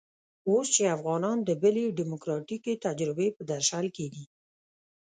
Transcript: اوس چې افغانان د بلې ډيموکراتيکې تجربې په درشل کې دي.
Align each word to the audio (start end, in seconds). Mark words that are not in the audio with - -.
اوس 0.49 0.67
چې 0.75 0.93
افغانان 0.95 1.37
د 1.43 1.49
بلې 1.61 1.85
ډيموکراتيکې 1.97 2.73
تجربې 2.85 3.27
په 3.37 3.41
درشل 3.51 3.85
کې 3.95 4.05
دي. 4.13 4.23